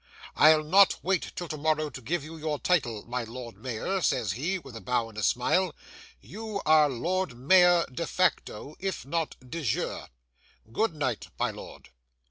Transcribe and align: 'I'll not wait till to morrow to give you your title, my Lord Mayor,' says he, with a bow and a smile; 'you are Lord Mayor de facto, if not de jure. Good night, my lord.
'I'll 0.35 0.63
not 0.63 0.97
wait 1.03 1.31
till 1.35 1.47
to 1.47 1.57
morrow 1.59 1.91
to 1.91 2.01
give 2.01 2.23
you 2.23 2.35
your 2.35 2.57
title, 2.57 3.05
my 3.05 3.23
Lord 3.23 3.55
Mayor,' 3.57 4.01
says 4.01 4.31
he, 4.31 4.57
with 4.57 4.75
a 4.75 4.81
bow 4.81 5.09
and 5.09 5.17
a 5.19 5.21
smile; 5.21 5.75
'you 6.19 6.59
are 6.65 6.89
Lord 6.89 7.37
Mayor 7.37 7.85
de 7.85 8.07
facto, 8.07 8.75
if 8.79 9.05
not 9.05 9.35
de 9.47 9.61
jure. 9.61 10.07
Good 10.73 10.95
night, 10.95 11.27
my 11.37 11.51
lord. 11.51 11.89